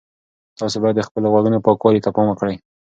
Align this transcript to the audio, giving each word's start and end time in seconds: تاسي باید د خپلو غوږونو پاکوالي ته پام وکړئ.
تاسي 0.59 0.77
باید 0.81 0.95
د 0.97 1.01
خپلو 1.07 1.31
غوږونو 1.33 1.63
پاکوالي 1.65 1.99
ته 2.05 2.09
پام 2.15 2.27
وکړئ. 2.29 2.55